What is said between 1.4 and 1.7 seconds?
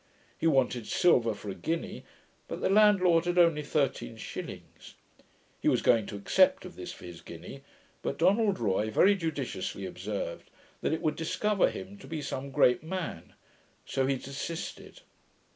a